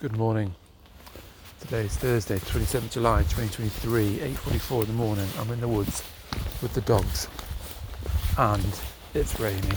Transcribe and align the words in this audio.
Good 0.00 0.16
morning. 0.16 0.54
Today 1.60 1.82
is 1.82 1.94
Thursday, 1.94 2.38
27th 2.38 2.92
July 2.92 3.18
2023, 3.24 4.16
8.44 4.34 4.80
in 4.80 4.86
the 4.86 4.92
morning. 4.94 5.28
I'm 5.38 5.50
in 5.50 5.60
the 5.60 5.68
woods 5.68 6.02
with 6.62 6.72
the 6.72 6.80
dogs 6.80 7.28
and 8.38 8.64
it's 9.12 9.38
raining. 9.38 9.76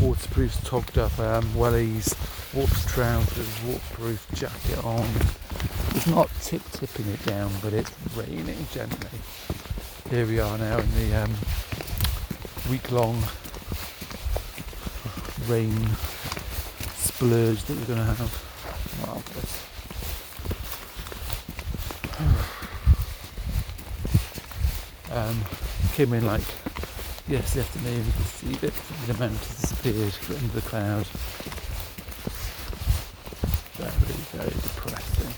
Waterproof's 0.00 0.62
togged 0.62 0.96
up, 0.96 1.18
um, 1.18 1.42
wellies, 1.54 2.14
water 2.54 2.88
trousers, 2.88 3.64
waterproof 3.64 4.24
jacket 4.32 4.84
on. 4.84 5.04
It's 5.96 6.06
not 6.06 6.30
tip 6.40 6.62
tipping 6.70 7.08
it 7.08 7.26
down, 7.26 7.50
but 7.64 7.72
it's 7.72 7.90
raining 8.14 8.64
gently. 8.70 9.18
Here 10.08 10.24
we 10.24 10.38
are 10.38 10.56
now 10.56 10.78
in 10.78 10.94
the 10.94 11.16
um, 11.16 11.34
week 12.70 12.92
long 12.92 13.20
rain 15.48 15.88
splurge 16.94 17.64
that 17.64 17.76
we're 17.76 17.86
going 17.86 17.98
to 17.98 18.14
have. 18.14 18.51
Marvellous. 19.00 19.68
Um, 25.12 25.44
came 25.92 26.14
in 26.14 26.24
like 26.24 26.40
yesterday 27.28 27.60
afternoon, 27.60 28.06
you 28.06 28.12
can 28.12 28.24
see 28.24 28.52
that 28.54 28.72
the 29.06 29.14
amount 29.14 29.38
has 29.38 29.60
disappeared 29.60 30.14
under 30.38 30.54
the 30.54 30.60
cloud. 30.62 31.06
Very, 33.76 33.92
very 34.32 34.50
depressing. 34.50 35.32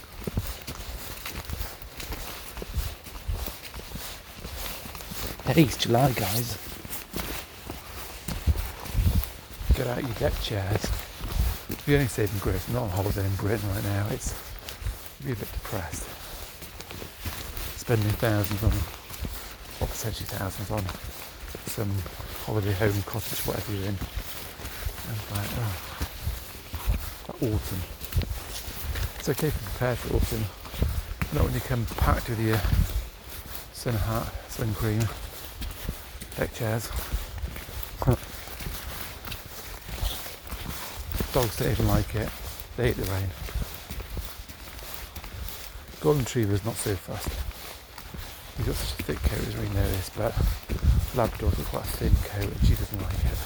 Hey, 5.53 5.63
it's 5.63 5.77
July, 5.77 6.11
guys. 6.11 6.57
Get 9.75 9.87
out 9.87 10.01
your 10.01 10.13
deck 10.13 10.41
chairs. 10.41 11.04
The 11.67 11.93
only 11.95 12.07
saving 12.07 12.39
grace, 12.39 12.67
I'm 12.67 12.75
not 12.75 12.83
on 12.83 12.89
holiday 12.89 13.25
in 13.25 13.35
Britain 13.35 13.67
right 13.69 13.83
now, 13.83 14.07
it's 14.11 14.33
be 15.25 15.31
a 15.31 15.35
bit 15.35 15.51
depressed. 15.51 16.07
Spending 17.79 18.07
thousands 18.21 18.63
on, 18.63 18.71
or 19.81 19.87
potentially 19.87 20.27
thousands 20.27 20.69
on 20.69 20.83
some 21.65 21.91
holiday 22.45 22.73
home, 22.73 23.01
cottage, 23.03 23.39
whatever 23.47 23.71
you're 23.71 23.87
in. 23.87 23.97
And 25.07 25.17
like, 25.31 25.49
oh, 25.57 27.35
autumn. 27.41 27.81
It's 29.17 29.29
okay 29.29 29.49
to 29.49 29.57
prepare 29.57 29.95
for 29.95 30.17
autumn. 30.17 30.45
Not 31.33 31.45
when 31.45 31.53
you 31.55 31.61
come 31.61 31.85
packed 31.97 32.29
with 32.29 32.39
your 32.39 32.61
sun 33.73 33.95
hat, 33.95 34.31
sun 34.49 34.73
cream, 34.75 35.01
deck 36.37 36.53
chairs. 36.53 36.91
Dogs 41.35 41.57
don't 41.57 41.69
even 41.69 41.87
like 41.89 42.15
it. 42.15 42.29
They 42.77 42.93
hate 42.93 42.95
the 42.95 43.11
rain. 43.11 43.27
Golden 45.99 46.23
Retriever's 46.23 46.63
not 46.63 46.75
so 46.75 46.95
fast. 46.95 47.27
He's 48.55 48.65
got 48.67 48.75
such 48.77 49.01
a 49.01 49.03
thick 49.03 49.17
coat 49.21 49.45
as 49.45 49.57
we 49.57 49.67
know 49.75 49.83
this, 49.83 50.09
but 50.15 50.31
Labrador's 51.13 51.55
got 51.55 51.65
quite 51.65 51.83
a 51.83 51.87
thin 51.87 52.15
coat 52.23 52.55
and 52.55 52.65
she 52.65 52.75
doesn't 52.75 53.01
like 53.01 53.19
it. 53.19 53.39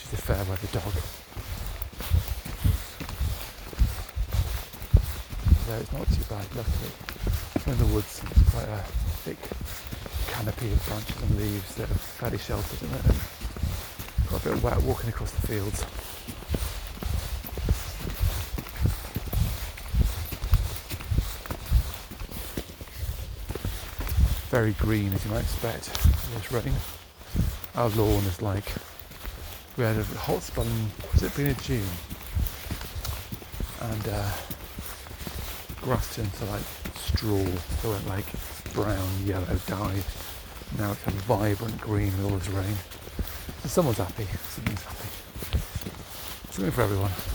She's 0.00 0.14
a 0.14 0.22
fair 0.22 0.44
weather 0.48 0.72
dog. 0.72 0.96
So 5.66 5.72
it's 5.76 5.92
not 5.92 6.08
too 6.08 6.24
bad, 6.30 6.56
luckily. 6.56 6.92
in 7.66 7.76
the 7.76 7.94
woods, 7.94 8.22
it's 8.30 8.50
quite 8.50 8.68
a 8.68 8.80
thick 9.28 9.91
canopy 10.32 10.72
of 10.72 10.86
branches 10.86 11.22
and 11.22 11.36
leaves 11.36 11.74
that 11.74 11.90
are 11.90 11.94
fairly 12.18 12.38
sheltered 12.38 12.82
in 12.82 12.94
it. 12.94 13.04
And 13.04 14.30
got 14.30 14.46
a 14.46 14.48
bit 14.48 14.62
wet 14.62 14.82
walking 14.82 15.10
across 15.10 15.30
the 15.30 15.46
fields. 15.46 15.84
Very 24.50 24.72
green 24.72 25.12
as 25.12 25.24
you 25.24 25.30
might 25.30 25.40
expect 25.40 25.92
this 26.34 26.50
rain. 26.50 26.74
Our 27.74 27.90
lawn 27.90 28.24
is 28.24 28.40
like 28.40 28.72
we 29.76 29.84
had 29.84 29.96
a 29.96 30.04
hot 30.04 30.42
in 30.42 30.90
was 31.12 31.22
it 31.22 31.30
beginning 31.30 31.52
of 31.52 31.62
June 31.62 31.82
and 33.80 34.08
uh, 34.08 34.30
grass 35.80 36.14
turned 36.14 36.32
to 36.34 36.44
like 36.46 36.62
straw 36.94 37.44
so 37.80 37.88
it 37.88 37.92
went 37.92 38.08
like 38.08 38.26
brown, 38.74 39.08
yellow 39.24 39.56
dye 39.66 40.02
now 40.78 40.92
it's 40.92 41.06
a 41.06 41.10
vibrant 41.10 41.78
green 41.80 42.16
with 42.16 42.24
all 42.24 42.38
this 42.38 42.48
rain. 42.48 42.76
So 43.62 43.68
someone's 43.68 43.98
happy, 43.98 44.24
something's 44.24 44.82
happy. 44.82 45.08
Something 46.50 46.70
for 46.72 46.82
everyone. 46.82 47.31